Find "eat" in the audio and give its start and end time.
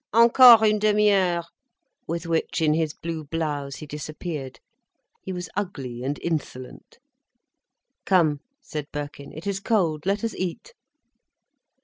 10.33-10.73